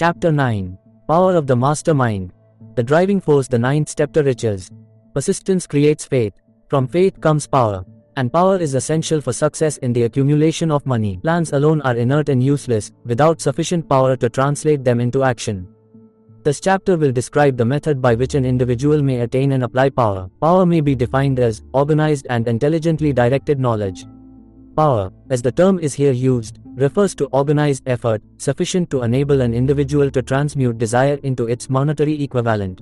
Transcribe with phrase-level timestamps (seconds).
[0.00, 2.32] Chapter 9 Power of the Mastermind.
[2.74, 4.70] The driving force, the ninth step to riches.
[5.12, 6.32] Persistence creates faith.
[6.68, 7.84] From faith comes power.
[8.16, 11.18] And power is essential for success in the accumulation of money.
[11.22, 15.68] Plans alone are inert and useless, without sufficient power to translate them into action.
[16.44, 20.30] This chapter will describe the method by which an individual may attain and apply power.
[20.40, 24.06] Power may be defined as organized and intelligently directed knowledge.
[24.80, 29.52] Power, as the term is here used, refers to organized effort, sufficient to enable an
[29.52, 32.80] individual to transmute desire into its monetary equivalent.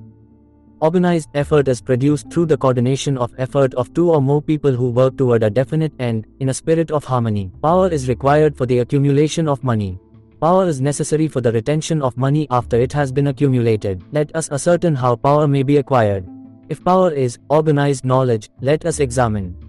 [0.78, 4.90] Organized effort is produced through the coordination of effort of two or more people who
[4.90, 7.50] work toward a definite end, in a spirit of harmony.
[7.64, 9.98] Power is required for the accumulation of money.
[10.40, 14.04] Power is necessary for the retention of money after it has been accumulated.
[14.12, 16.28] Let us ascertain how power may be acquired.
[16.68, 19.67] If power is organized knowledge, let us examine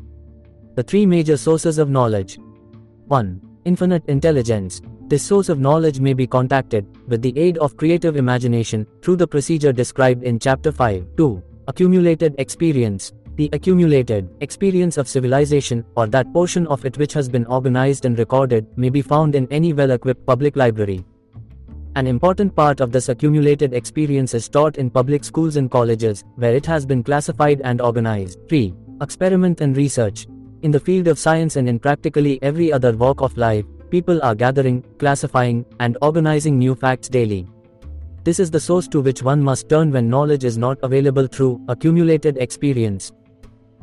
[0.80, 2.40] the three major sources of knowledge.
[3.08, 3.42] 1.
[3.66, 4.82] Infinite intelligence.
[5.10, 9.28] This source of knowledge may be contacted, with the aid of creative imagination, through the
[9.28, 11.06] procedure described in Chapter 5.
[11.18, 11.44] 2.
[11.68, 13.12] Accumulated experience.
[13.36, 18.18] The accumulated experience of civilization, or that portion of it which has been organized and
[18.18, 21.04] recorded, may be found in any well equipped public library.
[21.98, 26.56] An important part of this accumulated experience is taught in public schools and colleges, where
[26.56, 28.40] it has been classified and organized.
[28.48, 28.74] 3.
[29.02, 30.26] Experiment and research.
[30.62, 34.36] In the field of science and in practically every other walk of life, people are
[34.36, 37.48] gathering, classifying, and organizing new facts daily.
[38.26, 41.62] This is the source to which one must turn when knowledge is not available through
[41.70, 43.14] accumulated experience.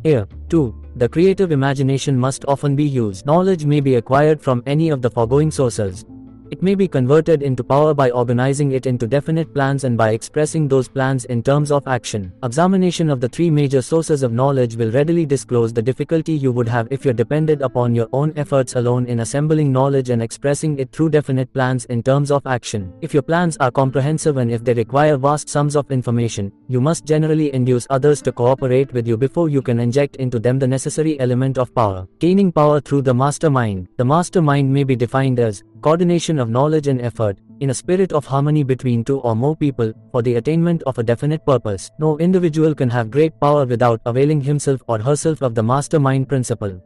[0.03, 3.25] Here, too, the creative imagination must often be used.
[3.25, 6.05] Knowledge may be acquired from any of the foregoing sources.
[6.49, 10.69] It may be converted into power by organizing it into definite plans and by expressing
[10.69, 12.33] those plans in terms of action.
[12.45, 16.69] Examination of the three major sources of knowledge will readily disclose the difficulty you would
[16.69, 20.93] have if you depended upon your own efforts alone in assembling knowledge and expressing it
[20.93, 22.93] through definite plans in terms of action.
[23.01, 27.05] If your plans are comprehensive and if they require vast sums of information, you must
[27.05, 31.19] generally induce others to cooperate with you before you can inject into them the necessary
[31.21, 32.07] element of power.
[32.19, 33.89] Gaining power through the mastermind.
[33.97, 38.27] The mastermind may be defined as coordination of knowledge and effort, in a spirit of
[38.27, 41.91] harmony between two or more people, for the attainment of a definite purpose.
[41.99, 46.83] No individual can have great power without availing himself or herself of the mastermind principle.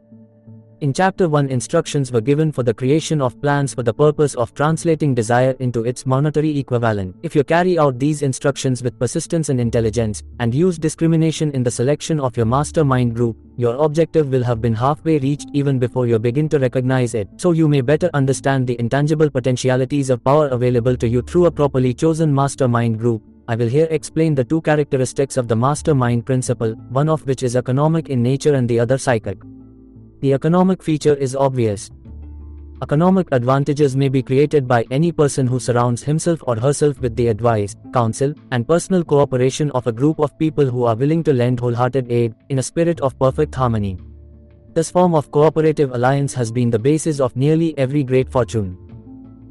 [0.81, 4.51] In Chapter 1 instructions were given for the creation of plans for the purpose of
[4.55, 7.15] translating desire into its monetary equivalent.
[7.21, 11.69] If you carry out these instructions with persistence and intelligence, and use discrimination in the
[11.69, 16.17] selection of your mastermind group, your objective will have been halfway reached even before you
[16.17, 20.97] begin to recognize it, so you may better understand the intangible potentialities of power available
[20.97, 23.21] to you through a properly chosen mastermind group.
[23.47, 27.55] I will here explain the two characteristics of the mastermind principle, one of which is
[27.55, 29.37] economic in nature and the other psychic.
[30.21, 31.89] The economic feature is obvious.
[32.83, 37.27] Economic advantages may be created by any person who surrounds himself or herself with the
[37.27, 41.59] advice, counsel, and personal cooperation of a group of people who are willing to lend
[41.59, 43.97] wholehearted aid, in a spirit of perfect harmony.
[44.75, 48.77] This form of cooperative alliance has been the basis of nearly every great fortune.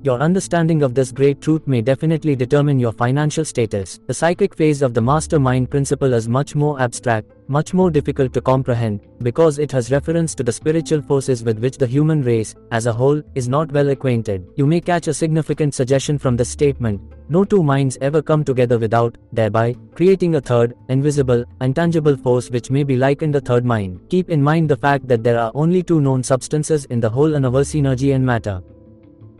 [0.05, 3.99] Your understanding of this great truth may definitely determine your financial status.
[4.07, 8.41] The psychic phase of the mastermind principle is much more abstract, much more difficult to
[8.41, 12.87] comprehend, because it has reference to the spiritual forces with which the human race, as
[12.87, 14.47] a whole, is not well acquainted.
[14.56, 17.00] You may catch a significant suggestion from this statement
[17.31, 22.72] no two minds ever come together without, thereby, creating a third, invisible, intangible force which
[22.72, 24.00] may be likened a third mind.
[24.09, 27.31] Keep in mind the fact that there are only two known substances in the whole
[27.31, 28.60] universe energy and matter.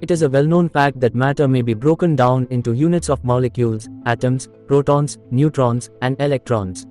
[0.01, 3.89] It is a well-known fact that matter may be broken down into units of molecules,
[4.07, 6.87] atoms, protons, neutrons, and electrons.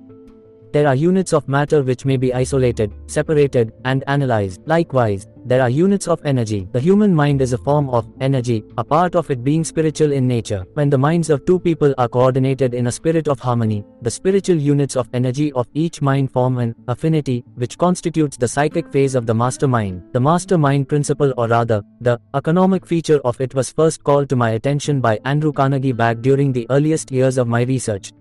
[0.72, 4.60] There are units of matter which may be isolated, separated, and analyzed.
[4.66, 6.68] Likewise, there are units of energy.
[6.70, 10.28] The human mind is a form of energy, a part of it being spiritual in
[10.28, 10.64] nature.
[10.74, 14.58] When the minds of two people are coordinated in a spirit of harmony, the spiritual
[14.58, 19.26] units of energy of each mind form an affinity, which constitutes the psychic phase of
[19.26, 20.02] the mastermind.
[20.12, 24.50] The mastermind principle, or rather, the economic feature of it was first called to my
[24.50, 28.12] attention by Andrew Carnegie back during the earliest years of my research.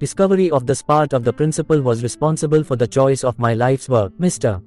[0.00, 3.86] Discovery of this part of the principle was responsible for the choice of my life's
[3.86, 4.10] work.
[4.18, 4.62] Mr.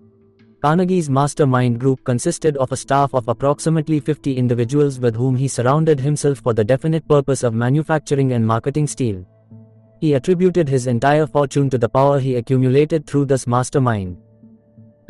[0.61, 5.99] Carnegie's mastermind group consisted of a staff of approximately 50 individuals with whom he surrounded
[5.99, 9.25] himself for the definite purpose of manufacturing and marketing steel.
[9.99, 14.17] He attributed his entire fortune to the power he accumulated through this mastermind.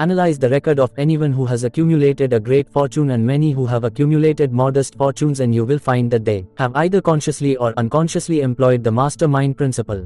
[0.04, 3.86] Analyze the record of anyone who has accumulated a great fortune and many who have
[3.86, 8.84] accumulated modest fortunes and you will find that they have either consciously or unconsciously employed
[8.84, 10.06] the mastermind principle.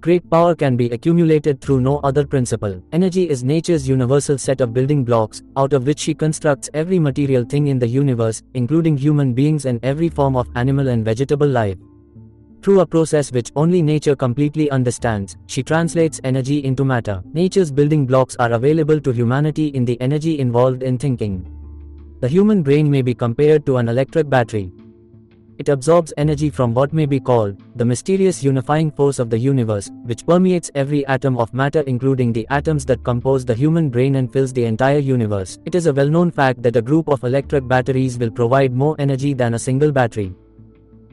[0.00, 2.78] Great power can be accumulated through no other principle.
[2.92, 7.42] Energy is nature's universal set of building blocks, out of which she constructs every material
[7.42, 11.78] thing in the universe, including human beings and every form of animal and vegetable life.
[12.62, 17.22] Through a process which only nature completely understands, she translates energy into matter.
[17.32, 21.46] Nature's building blocks are available to humanity in the energy involved in thinking.
[22.20, 24.72] The human brain may be compared to an electric battery.
[25.56, 29.90] It absorbs energy from what may be called the mysterious unifying force of the universe,
[30.04, 34.30] which permeates every atom of matter, including the atoms that compose the human brain and
[34.30, 35.58] fills the entire universe.
[35.64, 38.96] It is a well known fact that a group of electric batteries will provide more
[38.98, 40.34] energy than a single battery.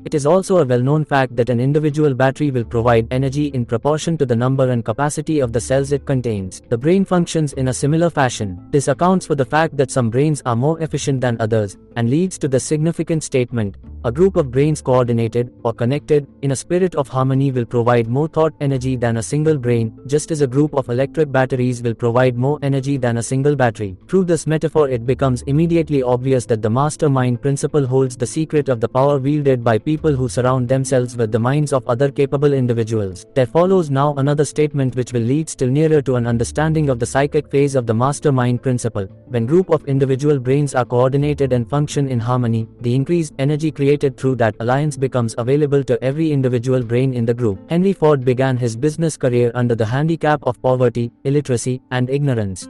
[0.05, 4.17] It is also a well-known fact that an individual battery will provide energy in proportion
[4.17, 6.61] to the number and capacity of the cells it contains.
[6.69, 8.67] The brain functions in a similar fashion.
[8.71, 12.37] This accounts for the fact that some brains are more efficient than others, and leads
[12.37, 13.75] to the significant statement,
[14.07, 18.29] a group of brains coordinated, or connected, in a spirit of harmony will provide more
[18.29, 22.37] thought energy than a single brain, just as a group of electric batteries will provide
[22.37, 23.97] more energy than a single battery.
[24.07, 28.79] Through this metaphor it becomes immediately obvious that the mastermind principle holds the secret of
[28.79, 33.25] the power wielded by people who surround themselves with the minds of other capable individuals.
[33.35, 37.05] There follows now another statement which will lead still nearer to an understanding of the
[37.05, 39.05] psychic phase of the mastermind principle.
[39.25, 43.96] When group of individual brains are coordinated and function in harmony, the increased energy created
[43.97, 47.59] through that alliance becomes available to every individual brain in the group.
[47.69, 52.69] Henry Ford began his business career under the handicap of poverty, illiteracy, and ignorance.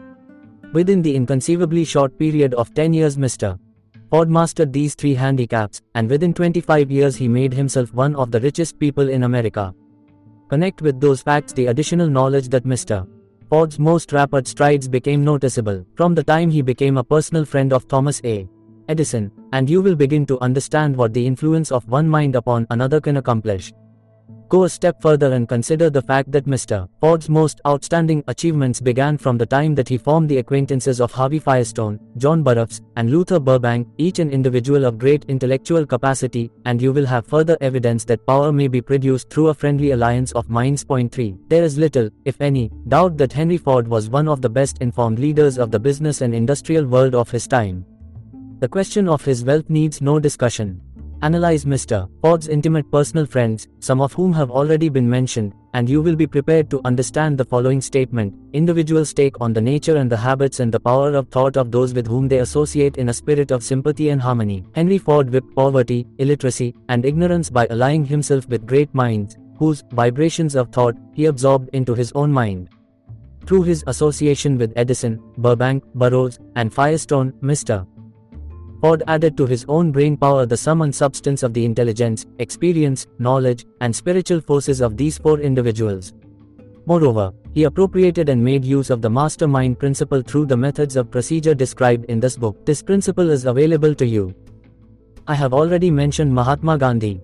[0.73, 3.59] Within the inconceivably short period of 10 years Mr.
[4.09, 8.39] Ford mastered these three handicaps, and within 25 years he made himself one of the
[8.39, 9.73] richest people in America.
[10.49, 13.05] Connect with those facts the additional knowledge that Mr.
[13.49, 17.87] Ford's most rapid strides became noticeable from the time he became a personal friend of
[17.87, 18.47] Thomas A.
[18.87, 23.01] Edison, and you will begin to understand what the influence of one mind upon another
[23.01, 23.73] can accomplish.
[24.49, 26.87] Go a step further and consider the fact that Mr.
[27.01, 31.39] Ford's most outstanding achievements began from the time that he formed the acquaintances of Harvey
[31.39, 36.93] Firestone, John Burroughs, and Luther Burbank, each an individual of great intellectual capacity, and you
[36.93, 40.85] will have further evidence that power may be produced through a friendly alliance of minds.
[40.85, 41.35] Point 3.
[41.49, 45.19] There is little, if any, doubt that Henry Ford was one of the best informed
[45.19, 47.85] leaders of the business and industrial world of his time.
[48.59, 50.81] The question of his wealth needs no discussion.
[51.21, 52.09] Analyze Mr.
[52.21, 56.25] Ford's intimate personal friends, some of whom have already been mentioned, and you will be
[56.25, 58.33] prepared to understand the following statement.
[58.53, 61.93] Individuals take on the nature and the habits and the power of thought of those
[61.93, 64.65] with whom they associate in a spirit of sympathy and harmony.
[64.73, 70.55] Henry Ford whipped poverty, illiteracy, and ignorance by allying himself with great minds, whose vibrations
[70.55, 72.69] of thought he absorbed into his own mind.
[73.45, 77.85] Through his association with Edison, Burbank, Burroughs, and Firestone, Mr.
[78.81, 83.07] Ford added to his own brain power the sum and substance of the intelligence, experience,
[83.17, 86.13] knowledge, and spiritual forces of these four individuals.
[86.85, 91.55] Moreover, he appropriated and made use of the mastermind principle through the methods of procedure
[91.55, 92.65] described in this book.
[92.65, 94.33] This principle is available to you.
[95.27, 97.19] I have already mentioned Mahatma Gandhi.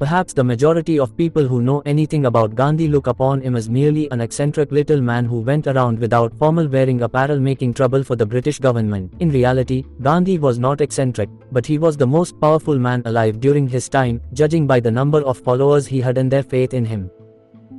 [0.00, 4.10] Perhaps the majority of people who know anything about Gandhi look upon him as merely
[4.10, 8.24] an eccentric little man who went around without formal wearing apparel making trouble for the
[8.24, 9.12] British government.
[9.20, 13.68] In reality, Gandhi was not eccentric, but he was the most powerful man alive during
[13.68, 17.10] his time, judging by the number of followers he had and their faith in him.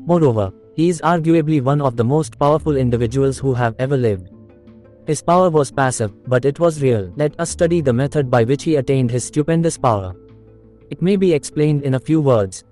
[0.06, 4.30] Moreover, he is arguably one of the most powerful individuals who have ever lived.
[5.08, 7.12] His power was passive, but it was real.
[7.16, 10.16] Let us study the method by which he attained his stupendous power.
[10.92, 12.66] It may be explained in a few words.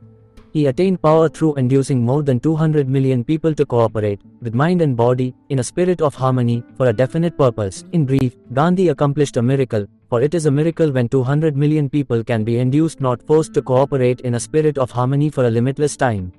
[0.52, 4.98] He attained power through inducing more than 200 million people to cooperate, with mind and
[4.98, 7.86] body, in a spirit of harmony, for a definite purpose.
[7.94, 12.22] In brief, Gandhi accomplished a miracle, for it is a miracle when 200 million people
[12.22, 15.96] can be induced not forced to cooperate in a spirit of harmony for a limitless
[15.96, 16.34] time.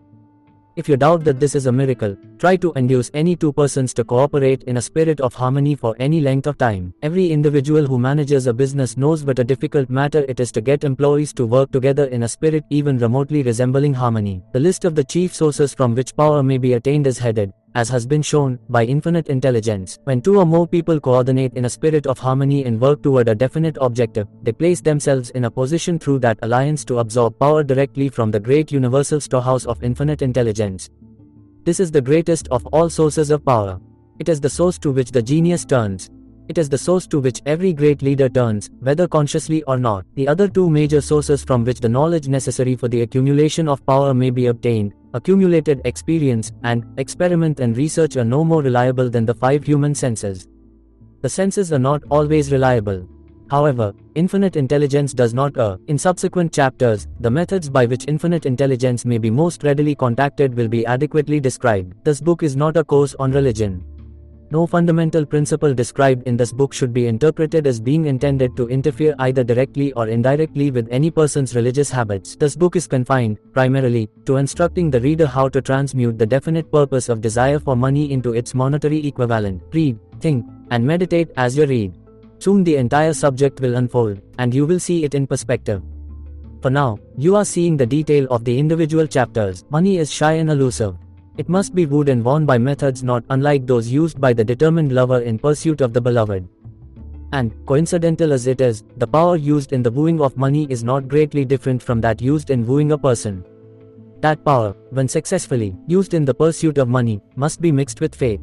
[0.76, 4.04] If you doubt that this is a miracle, try to induce any two persons to
[4.04, 6.94] cooperate in a spirit of harmony for any length of time.
[7.02, 10.84] Every individual who manages a business knows what a difficult matter it is to get
[10.84, 14.42] employees to work together in a spirit even remotely resembling harmony.
[14.52, 17.88] The list of the chief sources from which power may be attained is headed as
[17.88, 19.98] has been shown, by infinite intelligence.
[20.04, 23.34] When two or more people coordinate in a spirit of harmony and work toward a
[23.34, 28.08] definite objective, they place themselves in a position through that alliance to absorb power directly
[28.08, 30.90] from the great universal storehouse of infinite intelligence.
[31.64, 33.80] This is the greatest of all sources of power.
[34.18, 36.10] It is the source to which the genius turns.
[36.50, 40.04] It is the source to which every great leader turns, whether consciously or not.
[40.16, 44.12] The other two major sources from which the knowledge necessary for the accumulation of power
[44.12, 49.32] may be obtained, accumulated experience, and experiment and research are no more reliable than the
[49.32, 50.48] five human senses.
[51.20, 53.06] The senses are not always reliable.
[53.48, 55.78] However, infinite intelligence does not err.
[55.86, 60.68] In subsequent chapters, the methods by which infinite intelligence may be most readily contacted will
[60.68, 61.94] be adequately described.
[62.02, 63.84] This book is not a course on religion.
[64.52, 69.14] No fundamental principle described in this book should be interpreted as being intended to interfere
[69.20, 72.34] either directly or indirectly with any person's religious habits.
[72.34, 77.08] This book is confined, primarily, to instructing the reader how to transmute the definite purpose
[77.08, 79.62] of desire for money into its monetary equivalent.
[79.72, 81.94] Read, think, and meditate as you read.
[82.40, 85.80] Soon the entire subject will unfold, and you will see it in perspective.
[86.60, 89.64] For now, you are seeing the detail of the individual chapters.
[89.70, 90.96] Money is shy and elusive.
[91.36, 94.92] It must be wooed and won by methods not unlike those used by the determined
[94.92, 96.48] lover in pursuit of the beloved.
[97.32, 101.06] And, coincidental as it is, the power used in the wooing of money is not
[101.06, 103.44] greatly different from that used in wooing a person.
[104.20, 108.40] That power, when successfully used in the pursuit of money, must be mixed with faith.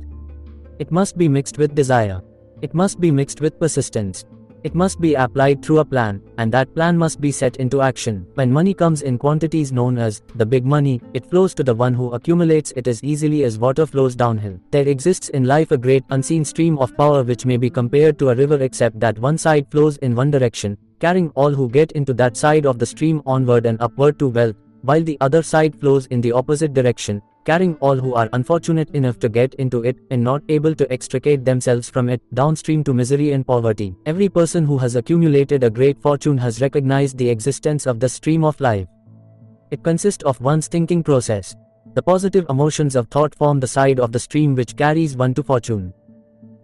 [0.79, 2.21] It must be mixed with desire.
[2.61, 4.25] It must be mixed with persistence.
[4.63, 8.25] It must be applied through a plan, and that plan must be set into action.
[8.33, 11.93] When money comes in quantities known as the big money, it flows to the one
[11.93, 14.59] who accumulates it as easily as water flows downhill.
[14.71, 18.29] There exists in life a great unseen stream of power which may be compared to
[18.29, 22.13] a river except that one side flows in one direction, carrying all who get into
[22.15, 26.07] that side of the stream onward and upward to wealth, while the other side flows
[26.07, 30.21] in the opposite direction, carrying all who are unfortunate enough to get into it and
[30.21, 33.95] not able to extricate themselves from it, downstream to misery and poverty.
[34.05, 38.43] Every person who has accumulated a great fortune has recognized the existence of the stream
[38.43, 38.87] of life.
[39.71, 41.55] It consists of one's thinking process.
[41.93, 45.41] The positive emotions of thought form the side of the stream which carries one to
[45.43, 45.93] fortune.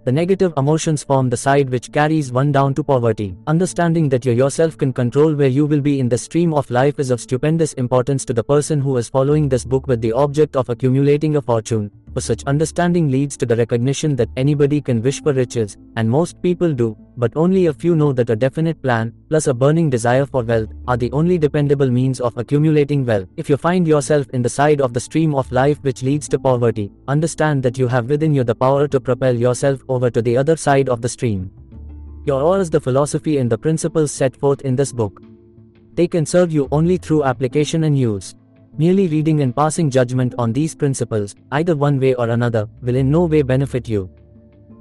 [0.05, 3.37] The negative emotions form the side which carries one down to poverty.
[3.47, 6.99] Understanding that you yourself can control where you will be in the stream of life
[6.99, 10.57] is of stupendous importance to the person who is following this book with the object
[10.57, 15.21] of accumulating a fortune for such understanding leads to the recognition that anybody can wish
[15.21, 19.13] for riches, and most people do, but only a few know that a definite plan,
[19.29, 23.27] plus a burning desire for wealth, are the only dependable means of accumulating wealth.
[23.37, 26.39] If you find yourself in the side of the stream of life which leads to
[26.39, 30.37] poverty, understand that you have within you the power to propel yourself over to the
[30.37, 31.51] other side of the stream.
[32.25, 35.21] Your oar is the philosophy and the principles set forth in this book.
[35.95, 38.35] They can serve you only through application and use.
[38.75, 43.11] Merely reading and passing judgment on these principles, either one way or another, will in
[43.11, 44.09] no way benefit you.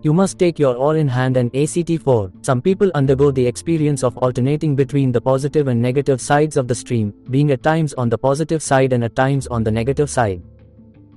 [0.01, 2.33] You must take your oar in hand and ACT 4.
[2.41, 6.75] Some people undergo the experience of alternating between the positive and negative sides of the
[6.75, 10.43] stream, being at times on the positive side and at times on the negative side.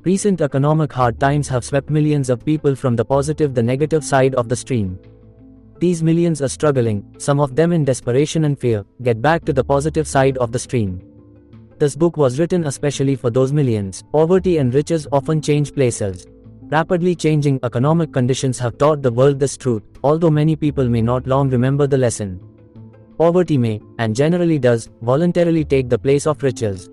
[0.03, 4.35] Recent economic hard times have swept millions of people from the positive the negative side
[4.35, 4.99] of the stream.
[5.79, 9.63] These millions are struggling, some of them in desperation and fear, get back to the
[9.63, 11.14] positive side of the stream.
[11.77, 14.01] This book was written especially for those millions.
[14.13, 16.25] Poverty and riches often change places.
[16.71, 21.27] Rapidly changing economic conditions have taught the world this truth, although many people may not
[21.27, 22.39] long remember the lesson.
[23.17, 26.89] Poverty may, and generally does, voluntarily take the place of riches.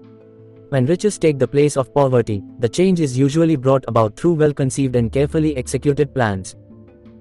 [0.71, 4.53] When riches take the place of poverty, the change is usually brought about through well
[4.53, 6.57] conceived and carefully executed plans.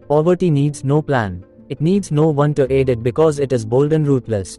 [0.08, 1.46] Poverty needs no plan.
[1.70, 4.58] It needs no one to aid it because it is bold and ruthless.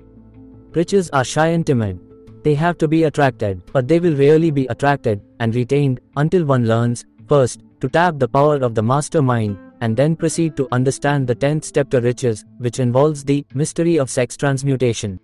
[0.73, 1.99] Riches are shy and timid.
[2.43, 6.67] They have to be attracted, but they will rarely be attracted and retained until one
[6.67, 11.35] learns, first, to tap the power of the mastermind, and then proceed to understand the
[11.35, 15.19] 10th step to riches, which involves the mystery of sex transmutation.